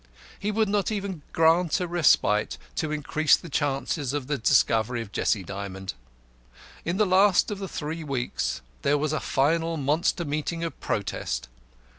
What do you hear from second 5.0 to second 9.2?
of Jessie Dymond. In the last of the three weeks there was a